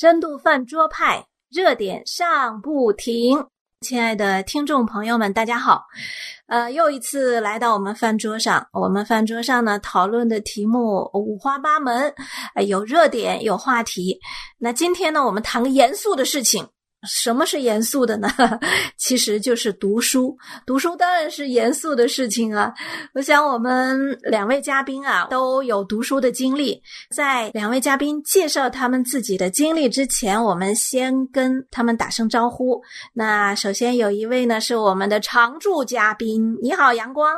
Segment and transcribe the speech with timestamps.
[0.00, 3.44] 深度饭桌派热点上不停，
[3.80, 5.82] 亲爱的听众朋友们，大家好。
[6.46, 12.14] 呃，又一次来到我们饭桌上，我们饭桌上呢讨论的题目五花八门，
[12.54, 14.20] 呃有热点，有话题。
[14.58, 16.64] 那今天呢，我们谈个严肃的事情。
[17.06, 18.28] 什么是严肃的呢？
[18.98, 20.36] 其实就是读书。
[20.66, 22.74] 读书当然是严肃的事情啊。
[23.14, 26.82] 我想我们两位嘉宾啊都有读书的经历。
[27.14, 32.82] 在两位嘉宾介绍他们自己的经历之前，我们先跟他们打声招呼。
[33.12, 37.32] 那首先有一位呢是我们的常驻嘉宾，你好，阳光。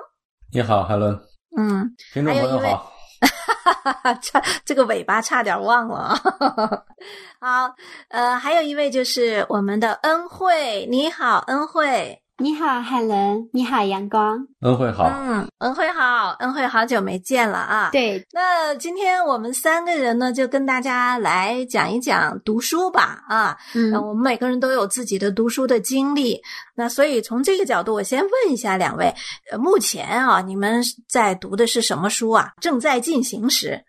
[0.52, 1.12] 你好，海伦。
[1.59, 2.89] 嗯，听众朋友好。
[3.20, 6.15] 哈哈哈，差这个尾巴差点忘了。
[7.41, 7.74] 好，
[8.09, 12.23] 呃，还有一位就是我们的恩惠，你好，恩惠。
[12.42, 13.50] 你好，海伦。
[13.52, 14.46] 你好，阳光。
[14.62, 15.04] 恩惠好。
[15.04, 17.90] 嗯，恩惠好，恩惠好久没见了啊。
[17.92, 18.26] 对。
[18.32, 23.22] 那今天我们三个人呢，就跟大家来讲一讲读书吧。
[23.28, 26.40] 啊，嗯，我们每个人都有自己的读书的经历。
[26.74, 29.15] 那所以从这个角度，我先问一下两位，
[29.52, 32.52] 呃，目前啊，你们在读的是什么书啊？
[32.59, 33.84] 正在进行时。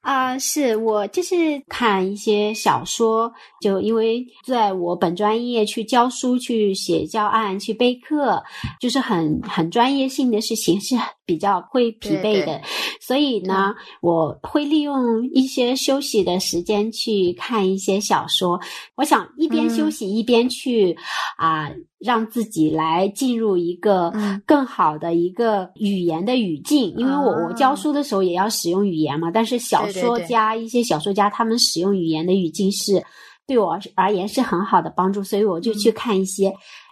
[0.00, 8.42] 啊，是我就是看一些小说，就因为在我本专业去教书、去写教案、去备课，
[8.80, 10.96] 就是很很专业性的事情，是
[11.30, 12.60] 比较会疲惫的。
[13.00, 18.60] 所以呢，我会利用一些休息的时间去看一些小说。
[18.96, 20.96] 我想一边休息一边去
[21.36, 21.70] 啊。
[22.00, 24.10] 让自己来进入一个
[24.46, 29.30] 更好的一个语言的语境，因为我我教书的时候也要使用语言嘛。
[29.30, 33.04] 但是小说家一些小说家他们使用语言的语境是
[33.46, 36.50] 对我而言是很好的帮助，所以我就去看一些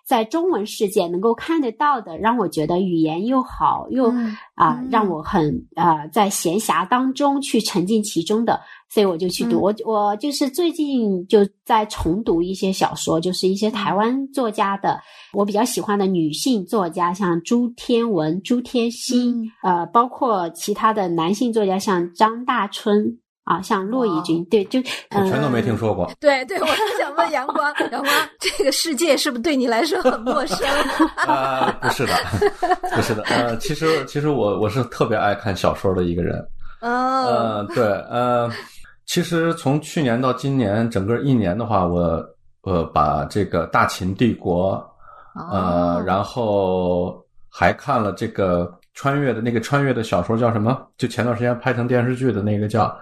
[0.09, 4.11] 在中文世界能够看得到的，让我觉得语言又好又
[4.55, 8.59] 啊让我很啊在闲暇当中去沉浸其中的。
[8.89, 14.99] 所以我就去读，我我就是最近就在重读一些小说，就是一些台湾作家的，
[15.35, 23.19] 我比较喜欢的女性作家，像朱天文、朱天心，呃，包括其他的男性作家，像张大春
[23.49, 24.79] 啊，像骆以军，对，就
[25.15, 26.11] 我全都没听说过。
[26.21, 28.05] 对对，我是想问阳光， 阳光，
[28.39, 30.69] 这个世界是不是对你来说很陌生？
[31.27, 32.13] 啊，不是的，
[32.95, 36.39] 不是的，呃，其实其实我我是特别爱看小说的一个人。
[36.83, 38.51] 哦，嗯，对，呃。
[39.11, 42.23] 其实从去年到今年，整个一年的话，我
[42.65, 44.75] 呃把这个《大秦帝国》，
[45.51, 50.79] 呃，然后还看了这个穿越的那个穿越的小说叫什么？
[50.99, 52.95] 就前段时间拍成电视剧的那个叫，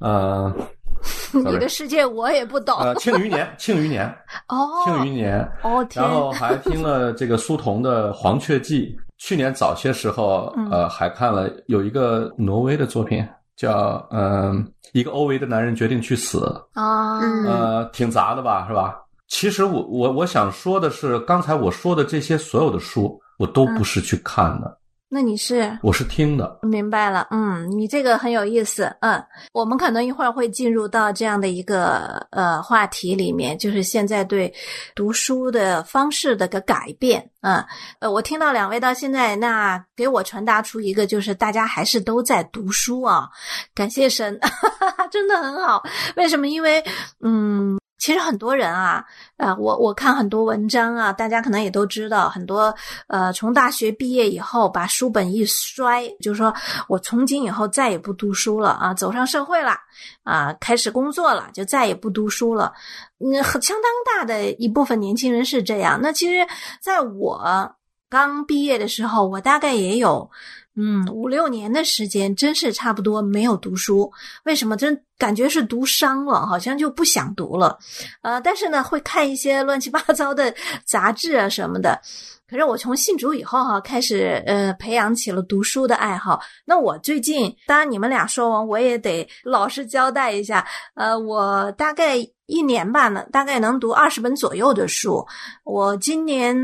[0.00, 0.52] 呃，
[1.32, 2.78] 你的世界我也不懂。
[2.78, 4.06] 呃，《庆余年》，《庆余年》
[4.54, 8.96] 哦，《庆余年》哦，然后还听了这个苏童的《黄雀记》。
[9.18, 13.26] 去年早些时候，呃，还看了有一个挪威的作品。
[13.56, 18.94] 叫嗯，一个欧维的男人决定去死啊，呃，挺杂的吧，是吧？
[19.28, 24.78] 其实我我我想说的是，刚才我说的这些所有的书，我都不是去看的。
[25.08, 25.78] 那你是？
[25.82, 26.58] 我是听的。
[26.62, 34.52] 明白了，嗯，你这个很有意思，嗯，我们可能一会儿会进入到这样的一个呃话题里面，就是现在对
[34.96, 37.64] 读书的方式的个改变，嗯，
[38.00, 43.28] 呃，我听到两位到现在，那给我传达出一个就是大家还是都在读书啊，
[43.74, 44.38] 感谢神，
[45.10, 45.84] 真的很好。
[46.16, 46.48] 为什么？
[46.48, 46.82] 因为，
[47.20, 47.78] 嗯。
[47.98, 49.04] 其实很多人啊，
[49.36, 52.74] 呃，我我看很多文章啊，大家可能也都知道，很多
[53.06, 56.54] 呃，从大学毕业以后，把书本一摔，就是说
[56.88, 59.76] 我从今以后再也不读书了啊，走上社会了
[60.24, 62.72] 啊，开始工作了，就再也不读书了。
[63.18, 65.98] 嗯，很相当大的一部分年轻人是这样。
[66.02, 66.46] 那其实
[66.80, 67.74] 在我
[68.10, 70.30] 刚毕业的时候，我大概也有。
[70.78, 74.12] 嗯，五六年的时间，真是差不多没有读书。
[74.44, 74.76] 为什么？
[74.76, 77.78] 真感觉是读伤了，好像就不想读了。
[78.20, 80.54] 呃，但是呢，会看一些乱七八糟的
[80.84, 81.98] 杂志啊什么的。
[82.46, 86.40] 可是我从信主以后哈，开始呃培养起了读书的爱好。
[86.66, 90.66] 那我最近，当然你们俩说完，我也得老实交代一下。
[90.94, 92.18] 呃，我大概。
[92.46, 95.24] 一年吧，呢，大概能读二十本左右的书。
[95.64, 96.56] 我今年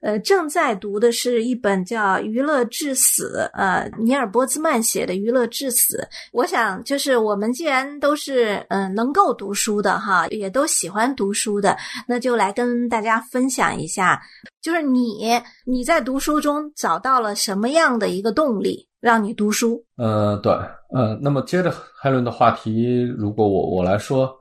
[0.00, 5.98] 呃正在读的是一本叫《娱乐至死》，呃，尼尔波兹曼写的《娱乐至死》。
[6.32, 11.76] 我想，就是我们既然都是嗯能够读书的哈，也都喜欢读书的，
[12.08, 14.18] 那就来跟大家分享一下，
[14.62, 19.84] 就是你你在读书中找到了什么样的一个动力，让你读书？
[19.98, 20.50] 呃，对，
[20.94, 24.34] 呃，那么接着海伦的话题，如果我我来说。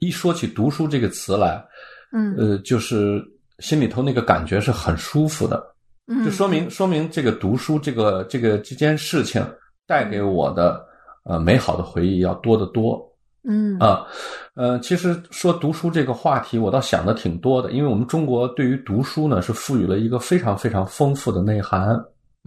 [0.00, 1.64] 一说起读书这个词来，
[2.12, 3.22] 嗯，呃，就是
[3.58, 5.62] 心里头那个感觉是很舒服的，
[6.06, 9.44] 嗯，就说明说明这个读书这个这个这件事情
[9.86, 10.84] 带给我的
[11.24, 13.00] 呃美好的回忆要多得多，
[13.48, 13.78] 嗯。
[13.78, 14.06] 啊，
[14.54, 21.98] 呃，其实说读书这个话题，我倒想的挺多的，因为我们中国对于读书呢是赋予了一个非常非常丰富的内涵。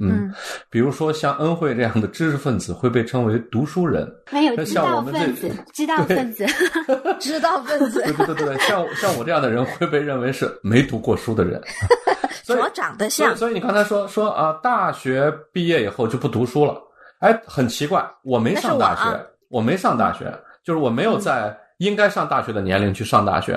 [0.02, 0.34] 嗯，
[0.70, 6.46] 比如说像恩惠这样的知识分子会被称为读书人，没有知像我们道分子这，知道分子，
[7.20, 8.02] 知道分子。
[8.04, 11.62] 对 对对对，像像我这样的人会被认为是没读过书的人。
[12.44, 16.76] 所以所长得像，所以你刚才说说啊，大学毕业以后就不读书了，
[17.20, 20.26] 哎，很奇怪，我没上大学，我没上大学，
[20.64, 23.54] 就是我没有在应该上大学的年龄去上大学，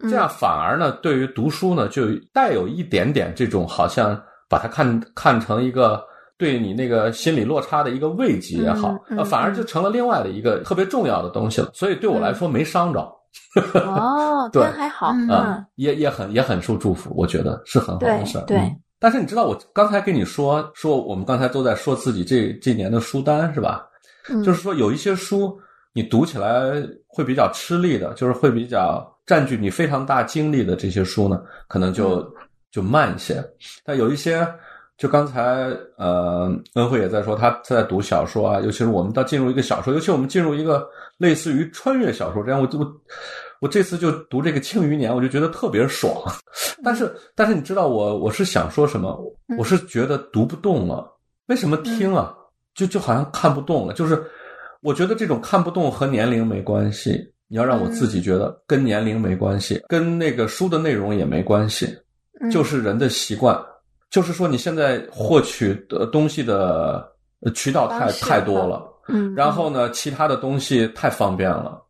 [0.00, 4.20] 嗯这样反而呢，对于读书呢，就带有一点点这种好像
[4.54, 6.00] 把它看看成一个。
[6.36, 11.70] 对你那个心理落差的一个慰藉也好，嗯嗯呃，反而就成了另外的一个特别重要的东西了。
[11.72, 13.00] 所以对我来说没伤着，
[13.86, 18.44] 哦， 对那还好，嗯啊、也也很也很受祝福，我觉得是很好的事儿。
[18.46, 23.86] 对嗯但是你知道，我刚才跟你说说，我们刚才都在说自己这这年的书单是吧？
[24.28, 25.56] 嗯就是说有一些书
[25.92, 26.72] 你读起来
[27.06, 32.32] 会比较吃力的，就是会比较占据你非常大精力的这些书呢，可能就、嗯
[32.74, 33.40] 就慢一些。
[33.84, 34.44] 但有一些，
[34.98, 40.84] 就刚才呃恩惠也在说，他他在读小说啊，尤其是我们到进入一个小说，尤其我们进入一个
[41.18, 42.92] 类似于穿越小说这样，我我
[43.60, 46.12] 我这次就读这个《庆余年》，我就觉得特别爽。
[46.82, 49.16] 但是但是你知道我我是想说什么？
[49.48, 51.08] 嗯我是觉得读不动了。
[51.46, 52.34] 为什么听啊？
[52.74, 53.94] 就就好像看不动了。
[53.94, 54.20] 就是
[54.80, 57.32] 我觉得这种看不动和年龄没关系。
[57.46, 62.03] 你要让我自己觉得跟年龄没关系，跟那个书的内容也没关系，嗯
[62.50, 63.58] 就是人的习惯。
[64.10, 67.04] 就是说你现在获取的东西的
[67.40, 71.82] 呃渠道太太多了，嗯，然后呢，其他的东西太方便了，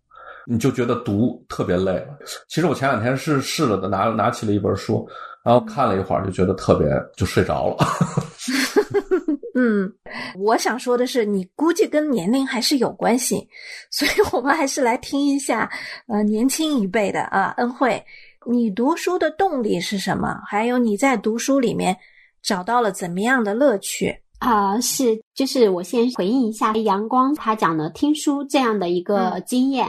[0.46, 2.16] 你就觉得读特别累了。
[2.48, 5.06] 其实我前两天是试了的，拿拿起了一本书，
[5.44, 7.86] 然后看了一会儿，就觉得特别就睡着了。
[9.56, 9.92] 嗯，
[10.36, 13.46] 我想说的是，你估计跟年龄还是有关系，
[13.90, 15.70] 所以我们还是来听一下，
[16.08, 18.02] 呃，年轻一辈的啊，恩惠，
[18.46, 20.40] 你读书的动力是什么？
[20.46, 21.96] 还有你在读书里面
[22.42, 24.14] 找到了怎么样的乐趣？
[24.40, 29.42] 啊、是，就是我先回应一下阳光他讲的听书这样的一个嗯。
[29.46, 29.86] 经验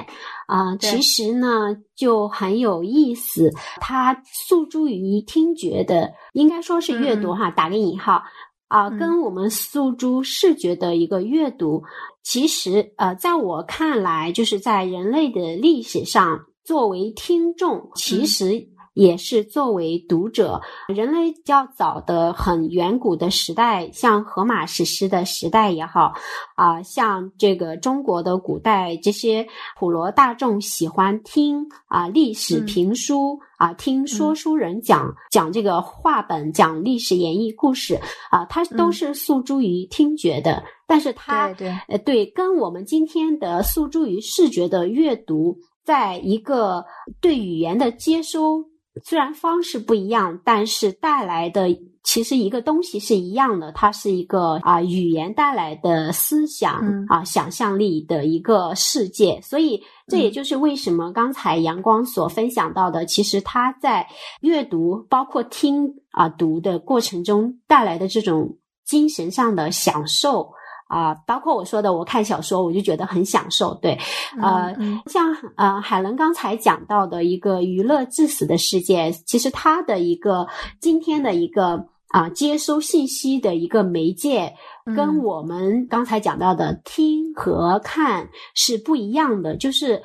[0.47, 0.89] 啊、对。
[0.89, 7.37] 其实呢就很有意思，它诉诸于听觉的，应该说是阅读嗯。
[7.37, 8.23] 哈，打个引号。
[8.69, 8.97] 啊、嗯。
[8.97, 11.83] 跟我们诉诸视觉的一个阅读，
[12.23, 18.75] 其实呃，在我看来，就是在人类的历史上，作为听众，其嗯实。
[18.95, 26.13] 也是作为读者，人类较早的很远古的时代，像荷马史诗的时代也好，
[26.55, 29.45] 啊、像这个中国的古代这些
[29.77, 37.99] 普罗大众喜欢听啊、历史嗯评书啊、听说书人讲、讲这个话本、讲历史演绎故事
[38.31, 38.93] 啊、它都嗯。
[38.93, 46.83] 是诉诸于听觉的，但是它对对，呃，对，跟我们今天的诉诸于视觉的阅读，在一个
[47.21, 48.65] 对语言的接收，
[49.03, 51.67] 虽然方式不一样，但是带来的
[52.03, 64.07] 其实一个东西是一样的，它是一个啊、语言带来的思想嗯啊、想象力的一个世界，所以这也嗯就是为什么刚才阳光所分享到的，其实他在
[64.41, 70.51] 阅读包括听啊、读的过程中带来的这种精神上的享受。
[70.87, 73.73] 啊、包括我说的，我看小说我就觉得很享受。
[73.81, 73.97] 对，
[74.39, 80.47] 呃，嗯像呃海伦刚才讲到的一个娱乐致死的世界，其实它的一个
[80.79, 84.53] 今天的一个啊、接收信息的一个媒介，
[84.85, 89.57] 跟嗯我们刚才讲到的听和看是不一样的。
[89.57, 90.03] 就是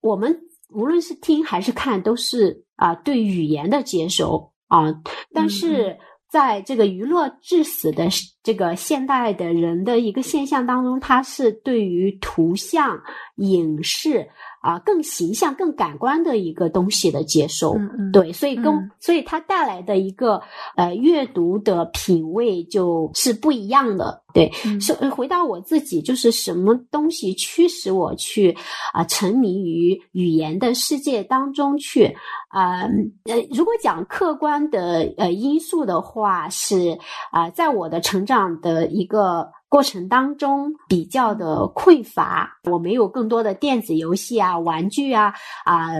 [0.00, 4.94] 我们无论是听还是看，都是啊、对语言的接收啊、
[5.34, 5.98] 但嗯是。
[6.30, 8.08] 在这个娱乐致死的
[8.42, 13.00] 这个现代的人的一个现象当中，他是对于图像、
[13.36, 14.28] 影视
[14.60, 17.74] 啊、更形象、更感官的一个东西的接收。
[17.78, 20.40] 嗯嗯，对，所以跟、嗯所以它带来的一个
[20.76, 24.22] 呃阅读的品味就是不一样的。
[24.32, 28.54] 对，嗯是呃回到我自己，就是什么东西驱使我去
[28.92, 32.04] 啊、沉迷于语言的世界当中去
[32.48, 32.82] 啊
[33.24, 36.98] 呃如果讲客观的呃因素的话，是
[37.32, 39.50] 啊、在我的成长的一个。
[39.70, 45.32] 过程当中比较的匮乏，我没有更多的电子游戏啊、玩具啊
[45.64, 45.90] 啊、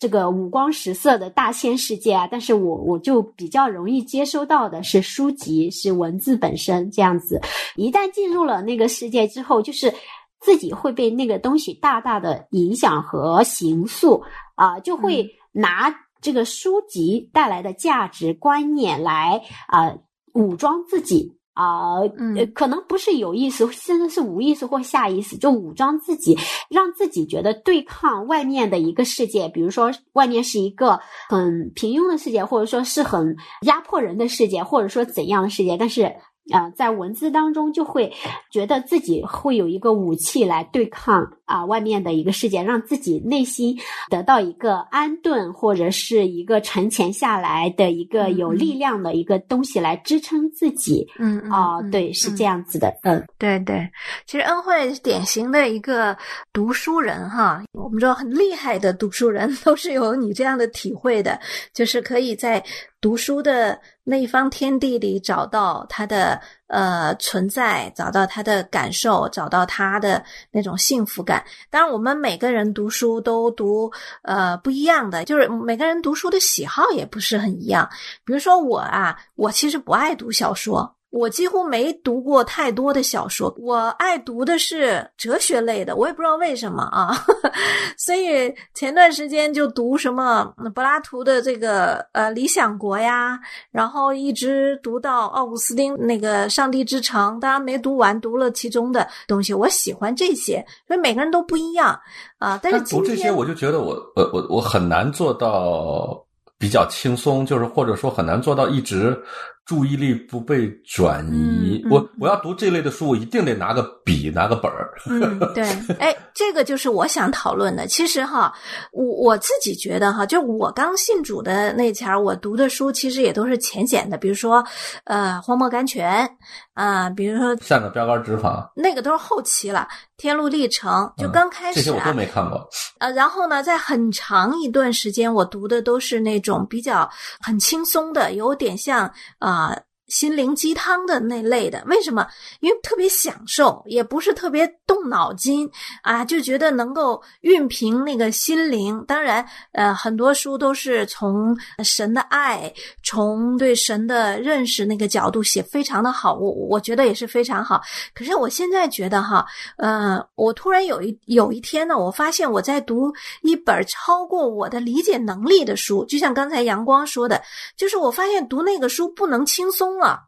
[0.00, 7.38] 这个五光十色的大千世界啊，但是我我就比较容易接收到的是书籍，是文字本身这样子。
[7.76, 9.92] 一旦进入了那个世界之后，就是
[10.40, 14.22] 自己会被那个东西大大的影响和形塑
[14.54, 19.94] 啊、就会拿这个书籍带来的价值观念来啊、
[20.32, 21.37] 武装自己。
[21.58, 21.98] 啊，
[22.36, 26.38] 呃，可能不是有意识，甚至是无意识或下意识，就武装自己，
[26.70, 36.14] 让自己觉得对抗外面的一个世界，比如说外面是一个很平庸的世界，或者说是很压迫人的世界，或者说怎样的世界，但是。
[36.50, 38.10] 啊，在文字当中就会
[38.50, 43.76] 觉得自己会有一个武器来对抗啊外面的一个世界，让自己内心
[44.08, 51.04] 得到一个安顿，或者是一个沉潜下来的一个有力量的一个东西来支撑自己。
[51.18, 52.94] 嗯啊，对，是这样子的。
[53.02, 53.90] 嗯，对对，
[54.26, 56.16] 其实恩惠是典型的一个
[56.52, 61.40] 读书人哈，我们知道很厉害的读书人 都是有你这样的体会的，
[61.74, 62.62] 就是可以在。
[63.00, 71.44] 读书的那一方天地里，找到他的呃存在，找到他的感受，找到他的那种幸福感。
[71.70, 73.90] 当然，我们每个人读书都读
[74.22, 77.88] 呃不一样的，就是每个人读书的喜好也不是很一样。
[78.24, 80.97] 比如说我啊，我其实不爱读小说。
[81.10, 87.16] 我几乎没读过太多的小说，我爱读的是哲学类的，我也不知道为什么啊。
[87.96, 93.38] 所以前段时间就读什么柏拉图的这个呃《理想国》呀，
[93.70, 99.54] 然后一直读到奥古斯丁那个《上帝之城》，当然没读完，读了其中的东西。
[99.54, 101.98] 我喜欢这些，所以每个人都不一样
[102.38, 102.60] 啊。
[102.62, 106.22] 但是读这些，我就觉得我我我我很难做到
[106.58, 109.18] 比较轻松，就是或者说很难做到一直。
[109.68, 114.94] 注意力不被转移，我我要读这类的书，我一定得拿个笔， 拿个本儿。
[115.10, 115.62] 嗯，对，
[116.00, 117.86] 哎，这个就是我想讨论的。
[117.86, 118.50] 其实哈，
[118.92, 124.64] 我我自己觉得哈，就我刚信主的那前儿，我读的书其实也都是浅显的，比如说
[125.04, 126.26] 呃《荒漠甘泉》
[126.72, 130.90] 啊，比如说《像个标杆执法》，那个都是后期了，《天路历程》
[131.22, 132.66] 就刚开始，这些我都没看过。
[133.00, 137.06] 呃，然后呢，在很长一段时间，我读的都是那种比较
[137.40, 139.57] 很轻松的，有点像啊。
[139.58, 142.26] 啊，心灵鸡汤的那类的，为什么？
[142.60, 145.70] 因为特别享受，也不是特别动脑筋
[146.02, 149.04] 啊，就觉得能够熨平那个心灵。
[149.06, 152.72] 当然，呃，很多书都是从神的爱，
[153.02, 156.32] 从对神的认识那个角度写，非常的好。
[156.34, 157.82] 我我觉得也是非常好。
[158.14, 159.44] 可是我现在觉得哈，
[159.76, 163.12] 呃，我突然有一有一天呢，我发现我在读
[163.42, 167.42] 一本超过我的理解能力的书，就像刚才阳光说的，
[167.76, 169.97] 就是我发现读那个书不能轻松。
[169.98, 170.20] 了，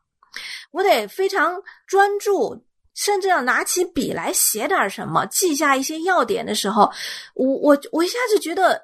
[0.73, 6.91] 我得非常专注，甚至要拿起笔来写点什么，记下一些要点的时候，
[7.35, 8.81] 我我我一下子觉得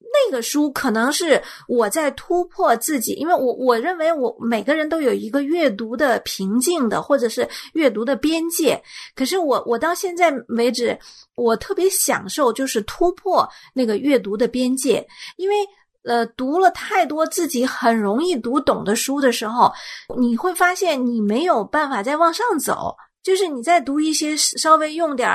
[0.00, 8.82] 那个书可能是我在突破自己，因为我我认为我每个人都有一个阅读的瓶颈的，或者是阅读的边界。
[9.14, 10.98] 可是我我到现在为止，
[11.36, 15.54] 我特别享受就是突破那个阅读的边界，因为。
[16.04, 19.72] 呃，读了太多自己很容易读懂的书的时候，
[20.18, 22.94] 你会发现你没有办法再往上走。
[23.22, 25.28] 就是你在读一些稍微用点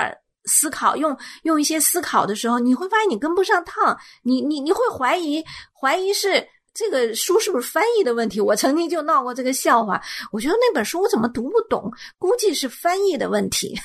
[0.46, 5.44] 思考、用用一些思考的时候，你会发现你跟不上趟，你你你会怀疑
[5.80, 6.48] 怀疑是。
[6.78, 8.40] 这个书是不是翻译的问题？
[8.40, 10.00] 我曾经就闹过这个笑话。
[10.32, 11.92] 我觉得那本书我怎么读不懂？
[12.20, 13.76] 估计是翻译的问题。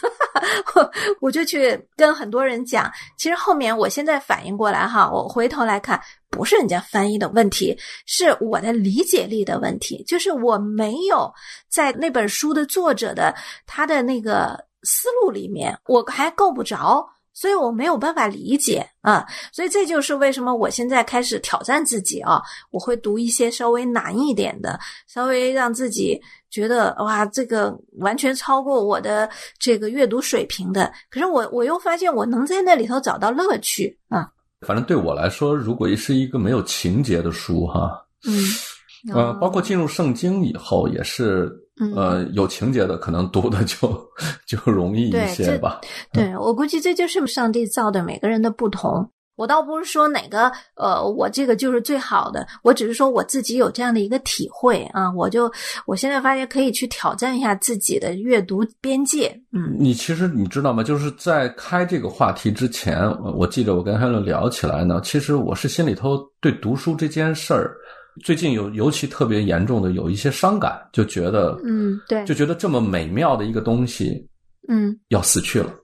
[0.74, 2.92] 我 我就去跟很多人讲。
[3.16, 10.04] 其实后面我现在反应过来哈，我回头来看，不是人家翻译的问题，是我的理解力的问题。
[10.06, 11.32] 就是我没有
[11.70, 13.34] 在那本书的作者的
[13.66, 17.08] 他的那个思路里面，我还够不着。
[17.34, 26.20] 所以我没有办法理解啊，所以这就是为什么我现在开始挑战自己啊，我会读一些稍微难一点的，稍微让自己
[26.50, 30.92] 觉得哇，这个完全超过我的这个阅读水平的。
[31.10, 34.28] 可是我我又发现我能在那里头找到乐趣啊。
[34.66, 41.50] 反正对我来说，如果是一个没有情节的书哈，嗯，呃，包括进入圣经以后也是。
[41.96, 43.78] 呃，有情节的可能读的就
[44.46, 45.80] 就容易一些吧。
[46.12, 49.08] 对我估计这就是上帝造的每个人的不同。
[49.34, 55.10] 我倒不是说哪个呃，我这个就是最好的，我只是说我自己有这样的一个体会啊。
[55.16, 55.50] 我就
[55.86, 59.34] 我现在发现可以去挑战一下自己的阅读边界。
[59.50, 60.84] 嗯，你其实你知道吗？
[60.84, 63.00] 就是在开这个话题之前，
[63.34, 67.74] 我记得我跟 Helen 聊起来呢，其实我是心里头对读书这件事儿。
[68.22, 74.28] 最近有尤其特别严重的有一些伤感，就觉得，嗯，对，就觉得这么美妙的一个东西，
[74.68, 75.74] 嗯，要死去了。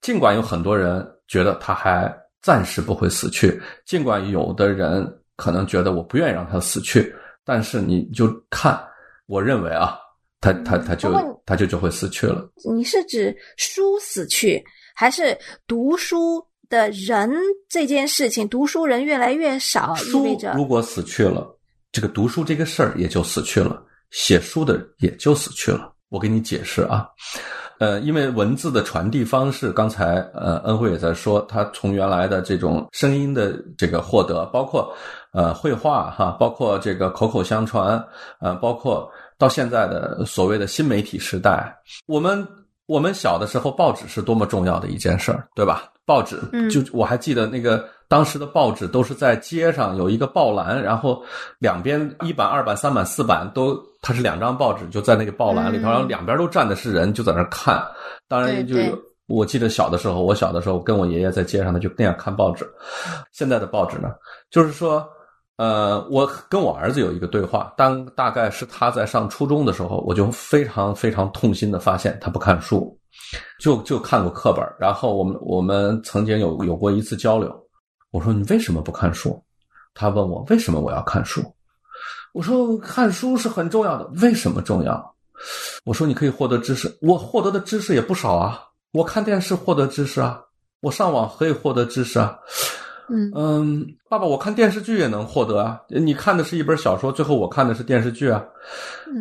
[0.00, 5.04] 尽管有很多人觉得他还暂时不会死去，尽管有的人
[5.36, 7.12] 可能觉得我不愿意让他死去，
[7.44, 8.80] 但是你就看，
[9.26, 9.98] 我认为啊，
[10.40, 11.12] 他他他就
[11.44, 12.48] 他就就会死去了。
[12.72, 14.62] 你是指书死去，
[14.94, 15.36] 还是
[15.66, 17.30] 读书的人
[17.68, 18.48] 这件事情？
[18.48, 21.58] 读书人越来越少，意味着如果死去了。
[21.92, 23.80] 这个读书这个事儿也就死去了，
[24.10, 25.92] 写书的也就死去了。
[26.08, 27.06] 我给你解释啊。
[27.78, 34.94] 呃，因为文字的传递方式，刚才呃恩惠也在说，他从原来的这种声音的这个获得，包括
[35.32, 38.02] 呃绘画哈，包括这个口口相传，
[38.40, 42.46] 呃，包括到现在的所谓的新媒体时代，我们
[42.86, 45.90] 我们小的时候，报纸是多么重要的一件事儿，对吧？
[46.06, 46.36] 报纸，
[46.70, 51.24] 就我还记得那个当时的报纸都是在街上有一个报栏，然后
[51.58, 53.74] 两边一版、二版、三版、四版都。
[54.04, 57.80] 它是两张报纸，就在那个报栏里头，然后两边都站的是人，就在那看。
[58.28, 58.76] 当然，就
[59.28, 62.68] 我记得小的时候，我小的时候跟我爷爷在街上呢，就那样看报纸。
[63.30, 64.10] 现在的报纸呢，
[64.50, 65.08] 就是说，
[65.56, 72.98] 呃，我跟我儿子有一个对话，当大概是他在上初中的时候，我就非常非常痛心的发现他不看书，
[73.60, 74.66] 就就看过课本。
[74.80, 77.56] 然后我们我们曾经有有过一次交流，
[78.12, 79.42] 我说你为什么不看书？
[79.94, 81.42] 他问我为什么我要看书。
[82.32, 85.14] 我说看书是很重要的，为什么重要？
[85.84, 88.62] 我说你可以获得知识，我获得的知识也不少啊。
[88.92, 90.40] 我看电视获得知识啊，
[90.82, 92.38] 我上网可以获得知识啊。
[93.08, 95.80] 嗯嗯，爸爸，我看电视剧也能获得啊。
[95.88, 98.44] 你看的是一本小说，最后我看的是电视剧啊。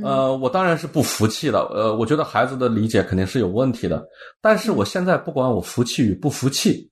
[0.03, 1.67] 呃，我当然是不服气了。
[1.73, 4.05] 呃，我觉得孩子的理解肯定是有问题的。
[4.41, 6.90] 但是我现在不管我服气与不服气，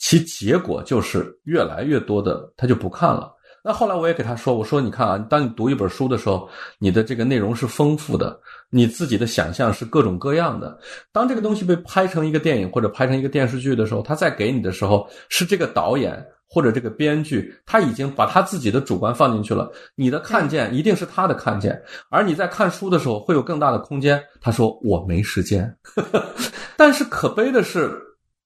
[0.00, 3.32] 其结果就是越来越多的他就不看了。
[3.62, 8.40] 那后来我也给他说：“我说，你看啊，当你读一本书的时候，你的这个内容是丰富的，
[8.70, 10.78] 你自己的想象是各种各样的。
[11.12, 19.70] 当这个东西被拍成一个电影或者拍成一个电视剧的时候，他再给你的时候，是这个导演或者这个编剧他已经把他自己的主观放进去了。
[19.94, 21.78] 你的看见一定是他的看见，
[22.08, 25.70] 而你在看书的时候会有更大的空间。”他说：“我没时间。
[26.78, 28.00] ”但是可悲的是，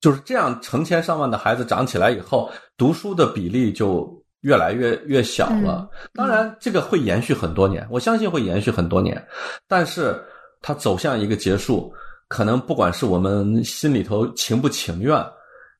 [0.04, 4.22] 就是这样成千上万的孩子长起来以后，读书的比例就。
[4.44, 9.26] 越来越越小了，当然这个会延续很多年，我相信会延续很多年，
[9.66, 10.22] 但是
[10.60, 11.90] 它走向一个结束，
[12.28, 15.18] 可能不管是我们心里头情不情愿，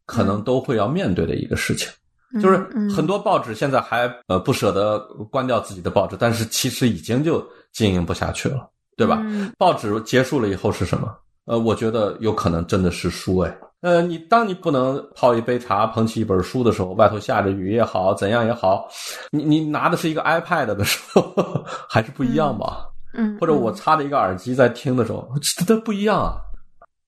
[0.07, 1.93] 可能都会要面对的一个事情，
[2.41, 2.57] 就是
[2.89, 4.99] 很多报纸现在还呃不舍得
[5.31, 9.23] 关掉自己的报纸，但是其实已经就经营不下去了，对吧？
[9.59, 11.15] 报纸结束了以后是什么？
[11.45, 13.55] 呃，我觉得有可能真的是书哎。
[13.85, 18.89] 呃，你当你不能泡一杯茶、捧起一本书的时候，外头下着雨也好，怎样也好，
[19.31, 21.23] 你你拿的是一个 iPad 的时候，
[21.87, 22.87] 还是不一样吧？
[23.13, 26.41] 嗯，或者我插着一个耳机在听的时候，这都不一样啊。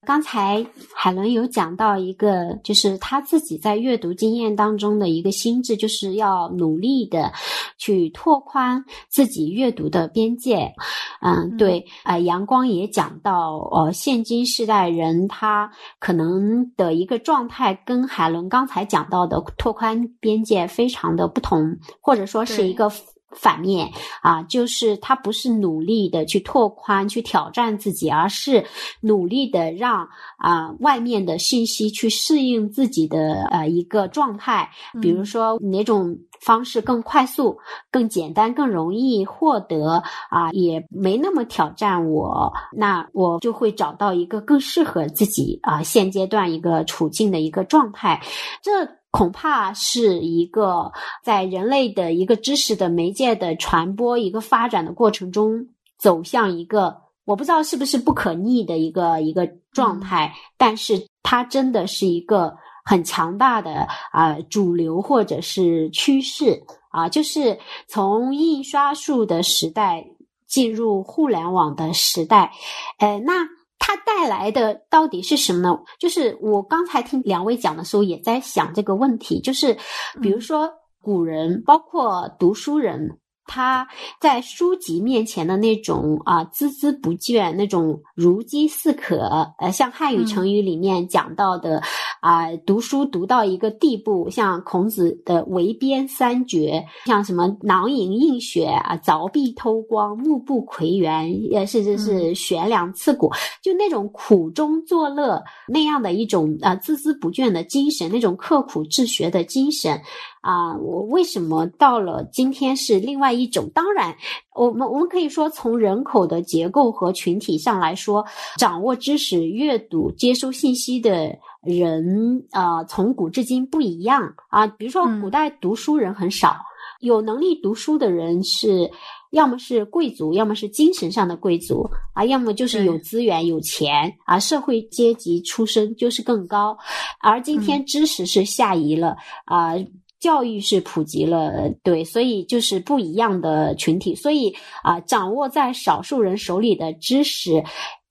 [0.06, 0.64] 刚才
[0.94, 7.32] 海伦有讲到一个，就是他自己在阅读经验当中的一个心智，就是要努力的
[7.76, 10.72] 去拓宽自己阅读的边界。
[11.20, 22.88] 嗯，对，呃，阳光也讲到，呃，现今世代人他可能的一个状态跟海伦刚才讲到的拓宽边界非常的不同，或者说是一个。
[23.32, 23.90] 反面
[24.22, 28.64] 啊，就是他不是努力的去拓宽、去挑战自己，而是
[29.00, 30.08] 努力的让
[30.38, 34.70] 啊外面的信息去适应自己的呃一个状态。
[35.02, 37.58] 比如说哪种方式更快速、
[37.90, 48.22] 更简单、更容易获得啊，也没那么挑战我，那我就会找到一个更适合自己啊现阶段一个处境的一个状态。
[48.62, 48.95] 这。
[49.16, 50.92] 恐怕是一个
[51.24, 70.04] 在人类的一个知识的媒介的传播一个发展的过程中走向一个我不知道是不是不可逆的一个一个状态，但是它真的是一个很强大的啊主流或者是趋势啊，就是从印刷术的时代
[70.46, 72.52] 进入互联网的时代，
[72.98, 73.55] 呃，那。
[73.86, 75.78] 它带来的到底是什么呢？
[76.00, 79.40] 就是我刚才听两位讲的时候，也在想这个问题。
[79.40, 79.76] 就是
[80.20, 80.68] 比如说
[81.00, 83.20] 古人，包括读书人。
[83.46, 83.86] 他
[84.20, 91.80] 在书籍面前的那种啊孜孜不倦，那种如饥似渴，呃，像汉语成语里面讲到的
[92.20, 103.30] 啊，读书读到一个地步，像孔子的围边三绝，像什么囊萤映雪啊，凿壁偷光，目不窥园，呃，甚至是悬梁刺股，
[103.62, 110.00] 就那种苦中作乐那样的一种啊孜孜不倦的精神，那种刻苦治学的精神。
[110.46, 113.68] 啊，我为什么到了今天是另外一种？
[113.74, 114.16] 当然，
[114.54, 118.24] 我们我们可以说，从人口的结构和群体上来说，
[118.56, 124.68] 掌握知识、阅读、接收信息的人，啊，从古至今不一样啊。
[124.68, 126.54] 比如说，古代读书人很少，
[127.00, 128.88] 有能力读书的人是
[129.32, 136.78] 要么是贵族，要么是精神上的贵族啊，要么就是有资源、有钱啊，社会阶级出身就是更高。
[137.20, 139.74] 而今天知识是下移了啊。
[140.18, 147.62] 教育是普及了，对，所以就是不一样的群体，所以啊，掌握在少数人手里的知识，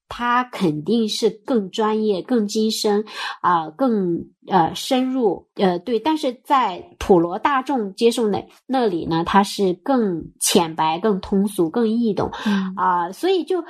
[0.07, 3.03] 它肯定是更专业、更精深
[3.41, 12.29] 啊、更呃深入呃对，但是在普罗大众接受那那里呢，它是更浅白、更通俗、更易懂。
[12.45, 12.71] 嗯。
[12.77, 13.63] 啊、所以就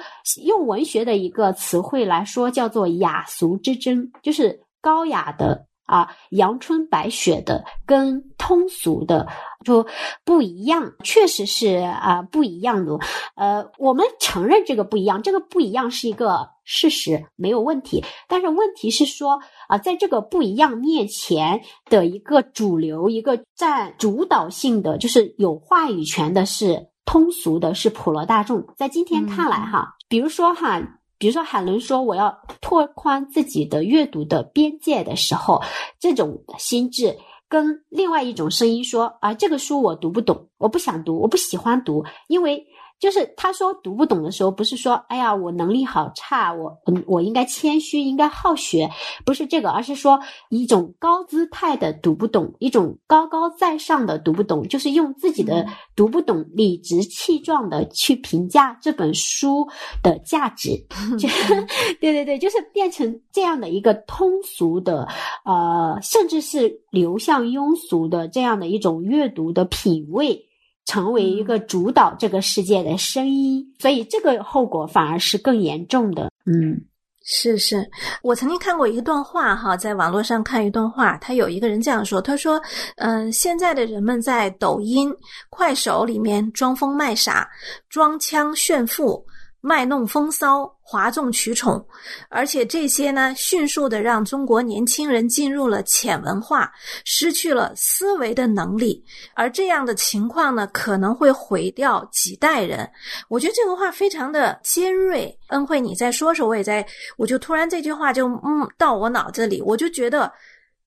[0.44, 9.28] 用文学的一个词汇来说，叫做雅俗之争，就是高雅的啊，阳春白雪的跟通俗的
[9.64, 9.86] 就
[10.24, 12.98] 不一样，确实是啊、不一样的。
[13.36, 18.04] 呃，我们承认这个不一样，这个不一样是一个事实，没有问题。
[18.28, 28.66] 但是问题是说啊、在这个不一样面前的一个主流，一个占主导性的，就是有话语权的是通俗的，是普罗大众。
[28.76, 30.82] 在今天看来，哈，比如说哈。
[31.18, 35.62] 比如说，海伦说我要拓宽自己的阅读的边界的时候，
[36.00, 37.16] 这种心智
[37.48, 42.66] 跟另外一种声音说啊，这个书我读不懂，我不想读，我不喜欢读，因为
[43.00, 48.90] 就是他说读不懂的时候，不是说哎呀我能力好差，我嗯我应该谦虚，应该好学，
[49.26, 59.68] 不是这个，而是说一种高姿态的读不懂，一种高高在上的读不懂，就是用自己的读不懂理直气壮的去评价这本书
[60.02, 60.72] 的价值，
[61.20, 61.28] 就
[62.00, 65.08] 对对对，就是变成这样的一个通俗的，
[65.44, 70.42] 呃，甚至是流向庸俗的这样的一种阅读的品味。
[70.86, 76.32] 成为一个主导这个世界的声音，所以这个后果反而是更严重的。
[76.46, 76.80] 嗯
[77.28, 77.84] 是是，
[78.22, 82.62] 我曾经看过一段话哈，在网络上看一段话，他有一个人这样说，他说
[82.98, 85.12] ：“嗯、现在的人们在抖音、
[85.50, 87.50] 快手里面装疯卖傻、
[87.90, 89.26] 装腔炫富、
[89.66, 91.84] 卖弄风骚、哗众取宠，
[92.30, 96.72] 而且这些呢，迅速的让中国年轻人进入了浅文化，
[97.04, 102.88] 失去了思维的能力，而这样的情况呢，可能会毁掉几代人。”
[103.28, 105.36] 我觉得这个话非常的尖锐。
[105.48, 106.86] 恩惠，你再说说，我也在，
[107.18, 110.32] 我就突然这句话就嗯到我脑子里，我就觉得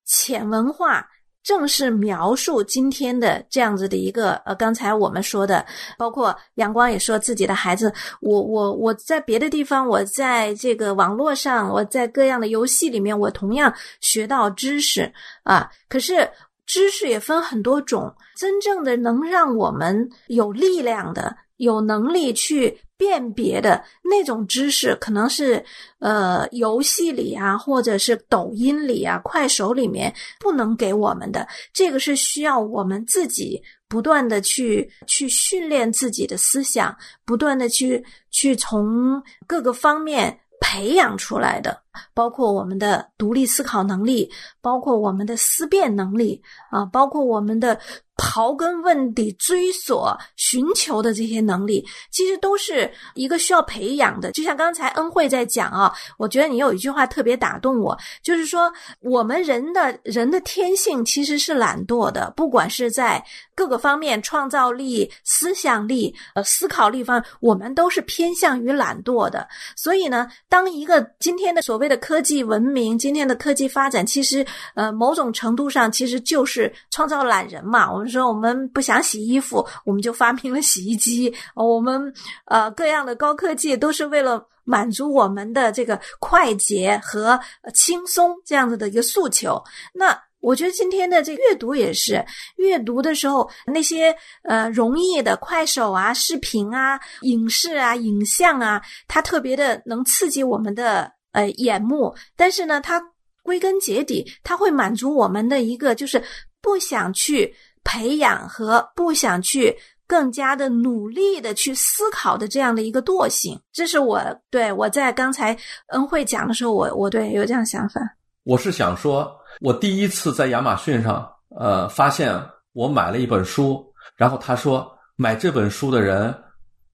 [0.05, 1.05] 浅文化
[1.49, 5.65] 正是描述今天的这样子的一个呃，刚才我们说的，
[5.97, 15.11] 包括阳光也说自己的孩子，我我我在别的地方，我在这个网络上，我在各样的游戏里面，我同样学到知识
[15.43, 16.29] 啊，可是。
[16.71, 25.65] 知识也分很多种，真正的能让我们有力量的、有能力去辨别的那种知识，可能是
[26.01, 31.47] 呃游戏里啊，或者是抖音里啊、快手里面不能给我们的。
[31.73, 41.81] 这个是需要我们自己不断的去去训练自己的思想，不断的去去从各个方面培养出来的，
[42.15, 47.79] 包括我们的独立思考能力，包括我们的思辨能力啊，包括我们的
[48.17, 54.33] 刨根问底、追索、寻求的这些能力，其实都是一个需要培养的。
[54.33, 63.25] 就像刚才恩惠在讲啊，我觉得你有一句话特别打动我，就是说我们人的人的天性其实是懒惰的，不管是在
[63.55, 69.49] 各个方面，创造力、思想力、呃思考力方，我们都是偏向于懒惰的。
[69.77, 77.89] 所以呢，当一个今天的所所谓的科技文明，今天的科技发展，其实呃某种程度上其实就是创造懒人嘛。
[77.89, 81.33] 我们说我们不想洗衣服，我们就发明了洗衣机。
[81.55, 82.13] 我们
[82.47, 87.39] 呃各样的高科技都是为了满足我们的这个快捷和
[87.73, 89.63] 轻松这样子的一个诉求。
[89.95, 92.25] 那我觉得今天的这阅读也是，
[92.57, 94.13] 阅读的时候那些
[94.43, 103.03] 呃容易的快手啊、视频啊、影视啊、影像啊，它特别的能刺激我们的呃眼目，但是呢，它
[103.43, 106.23] 归根结底，它会满足我们的一个就是
[106.61, 113.59] 不想去培养和不想去更加的努力的去思考的这样的一个惰性。
[113.73, 115.57] 这是我对我在刚才
[115.89, 118.01] 恩惠讲的时候，我我对有这样想法。
[118.45, 122.35] 我是想说，我第一次在亚马逊上，呃，发现
[122.73, 123.85] 我买了一本书，
[124.17, 126.35] 然后他说买这本书的人，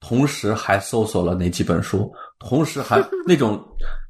[0.01, 3.65] 同时还搜索了哪几本书，同时还 那种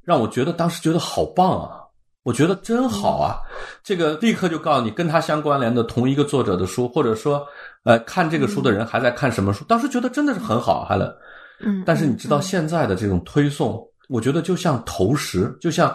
[0.05, 1.81] 让我觉得当时觉得好棒啊，
[2.23, 3.40] 我觉得真好啊，
[3.83, 7.47] 这个立刻就告诉你跟他相关联的同一个作者的书，或者说，
[7.85, 11.17] 呃，看这个书的人还在看什么书，当时觉得真的是很好，还了。
[11.64, 15.95] 嗯，但是你知道嗯现在的这种推送，我觉得就像投食，就像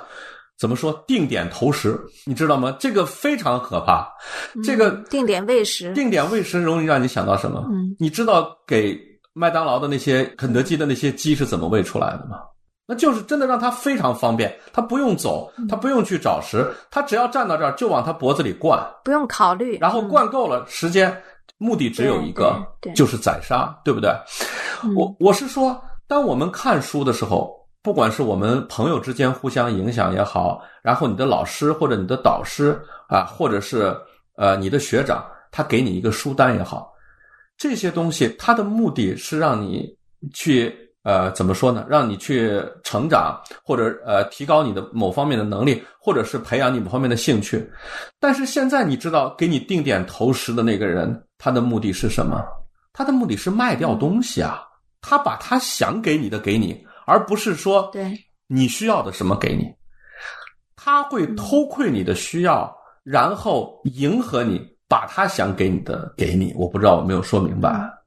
[0.58, 2.76] 怎么说定点投食，你知道吗？
[2.80, 4.08] 这个非常可怕。
[4.63, 7.65] 这个嗯定点喂食，定点喂食容易让你想到什么？
[7.72, 8.98] 嗯你知道给
[9.34, 12.39] 麦当劳的那些、肯德基的那些鸡是怎么喂出来的吗？
[12.91, 20.10] 那就是真的让他非常方便，他不用走，他不用去找食，他只要站到这儿就往他脖子里灌，不用考虑，然后嗯。
[20.10, 21.15] 灌够了时间，
[21.60, 22.60] 目的只有一个
[22.95, 24.10] 就是宰杀，对不对？
[24.84, 24.95] 嗯。
[24.95, 32.75] 我我是说，当我们看书的时候，不管是我们朋友之间互相影响也好，然后你的老师或者你的导师
[33.08, 33.95] 啊，或者是
[34.36, 36.91] 呃你的学长，他给你一个书单也好，
[37.56, 39.95] 这些东西它的目的是让你
[40.34, 40.75] 去
[41.10, 41.84] 呃怎么说呢？
[41.89, 47.67] 让你去成长，或者呃提高你的某方面的能力，或者是培养你某方面的兴趣。
[48.19, 52.45] 但是现在你知道，给你定点投食的那个人，他的目的是什么？
[52.93, 54.62] 他的目的是卖掉东西啊，
[55.02, 56.86] 他把他想给你的给你。
[57.08, 59.65] 而不是说，对你需要的什么给你，
[60.76, 62.72] 他会偷窥你的需要，
[63.04, 66.54] 然后迎合你，把他想给你的给你。
[66.56, 67.99] 我不知道我没有说明白。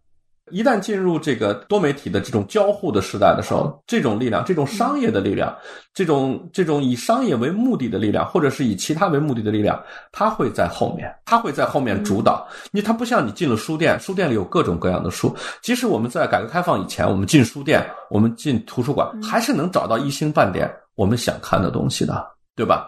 [0.52, 5.56] 一旦进入这个多媒体的这种交互的时代的时候，这种力量，这种商业的力量，
[5.94, 12.46] 这种这种以商业为目的的力量，或者是以其他为目的的力量，它会在后面，它会在后面主导。
[12.70, 15.34] 你它不像你进了书店，书店里有各种各样的书。
[15.62, 22.86] 即使我们在改革开放以前，我们进书店，我们进图书馆，还是能找到一星半点我们想看的东西的，对吧？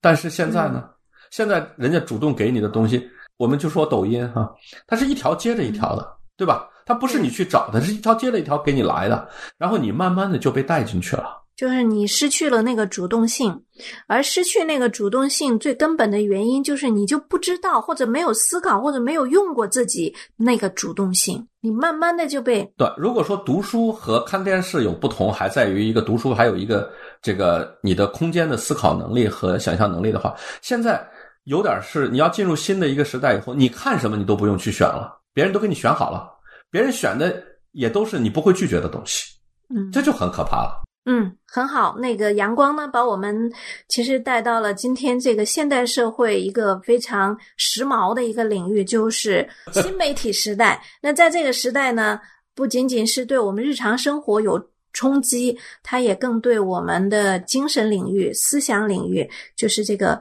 [0.00, 0.84] 但是现在呢，
[1.30, 4.52] 现在人家主动给你的东西，我们就说抖音哈，
[4.86, 6.68] 它是一条接着一条的，对吧？
[6.86, 11.42] 它不是你去找的，是一条接了一条给你来的，然后你慢慢的就被带进去了。
[11.56, 13.62] 就是你失去了那个主动性，
[14.08, 22.92] 而失去那个主动性最根本的原因就是你就不知道，或者没有思考，或者没有用过自己那个主动性，你慢慢的就被对。
[22.96, 26.90] 如果说读书和看电视有不同，还在于一个读书还有一个
[27.22, 31.08] 这个你的空间的思考能力和想象能力的话，现在
[31.44, 36.33] 有点是你要进入新的一个时代以后，你看什么你都不用去选了，别人都给你选好了。
[36.74, 39.32] 别人选的也都是你不会拒绝的东西，
[39.72, 40.82] 嗯，这就很可怕了。
[41.04, 41.96] 嗯，很好。
[42.00, 43.48] 那个阳光呢，把我们
[43.86, 50.82] 其实带到了今天这个现代社会一个非常时髦的一个领域，就是新媒体时代。
[51.00, 52.18] 那在这个时代呢，
[52.56, 54.60] 不仅仅是对我们日常生活有
[54.92, 60.20] 冲击，它也更对我们的精神领域、思想领域，就是这个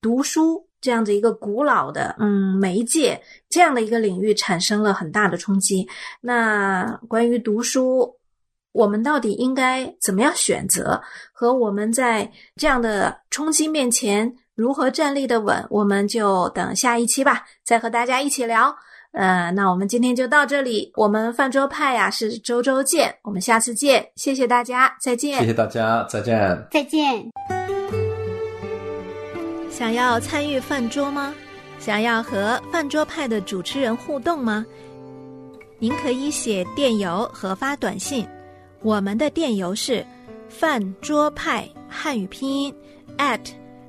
[0.00, 0.66] 读书。
[0.82, 3.18] 这样的一个古老的嗯媒介，
[3.48, 5.88] 这样的一个领域产生了很大的冲击。
[6.20, 8.14] 那关于读书，
[8.72, 11.00] 我们到底应该怎么样选择？
[11.32, 15.64] 和我们在这样的冲击面前如何站立的稳？
[15.70, 18.74] 我们就等下一期吧，再和大家一起聊。
[19.12, 20.90] 呃，那我们今天就到这里。
[20.94, 24.08] 我们饭桌派呀是周周见，我们下次见。
[24.16, 25.38] 谢谢大家，再见。
[25.38, 26.66] 谢谢大家，再见。
[26.70, 27.51] 再见。
[29.82, 31.34] 想要参与饭桌吗？
[31.80, 34.64] 想要和饭桌派的主持人互动吗？
[35.80, 38.24] 您可以写电邮和发短信，
[38.82, 40.06] 我们的电邮是
[40.48, 42.72] 饭桌派汉语拼音
[43.18, 43.40] at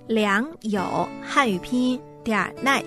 [0.07, 2.83] 良友汉语拼音点 net。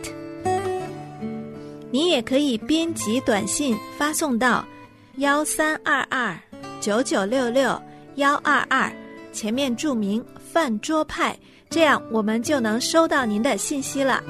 [1.92, 4.66] 你也可以编辑短信发送到
[5.19, 6.37] 幺三二二
[6.81, 7.81] 九九六六
[8.16, 8.92] 幺二二，
[9.33, 10.21] 前面注明
[10.53, 11.38] 饭桌派。
[11.76, 14.24] 这样，我们就能收到您的信息了。